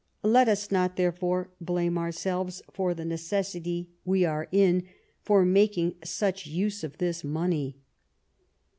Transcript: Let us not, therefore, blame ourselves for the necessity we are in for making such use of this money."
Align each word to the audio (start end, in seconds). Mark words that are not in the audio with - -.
Let 0.23 0.49
us 0.49 0.71
not, 0.71 0.95
therefore, 0.95 1.51
blame 1.61 1.95
ourselves 1.95 2.63
for 2.73 2.95
the 2.95 3.05
necessity 3.05 3.91
we 4.03 4.25
are 4.25 4.47
in 4.51 4.85
for 5.21 5.45
making 5.45 5.93
such 6.03 6.47
use 6.47 6.83
of 6.83 6.97
this 6.97 7.23
money." 7.23 7.77